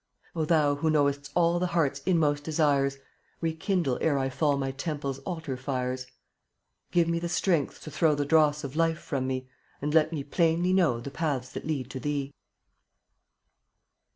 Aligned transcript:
Thou 0.35 0.77
who 0.77 0.89
knowest 0.89 1.29
all 1.35 1.51
(ftttt/it* 1.51 1.59
The 1.59 1.67
heart's 1.67 2.01
inmost 2.07 2.43
desires, 2.43 2.97
Rekindle 3.39 3.99
ere 4.01 4.17
I 4.17 4.29
fall 4.29 4.55
(R^ 4.55 4.59
My 4.59 4.71
temple's 4.71 5.19
altar 5.19 5.55
fires; 5.55 6.05
tfitto/t 6.05 6.11
Give 6.89 7.07
me 7.07 7.19
the 7.19 7.29
strength 7.29 7.83
to 7.83 7.91
throw 7.91 8.09
5 8.13 8.17
The 8.17 8.25
dross 8.25 8.63
of 8.63 8.75
life 8.75 8.97
from 8.97 9.27
me, 9.27 9.47
And 9.79 9.93
let 9.93 10.11
me 10.11 10.23
plainly 10.23 10.73
know 10.73 10.99
The 11.01 11.11
paths 11.11 11.51
that 11.51 11.67
lead 11.67 11.91
to 11.91 11.99
Thee. 11.99 12.33